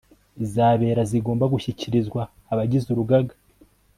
izabera 0.43 1.01
zigomba 1.11 1.45
gushyikirizwa 1.53 2.21
abagize 2.51 2.87
urugaga 2.89 3.33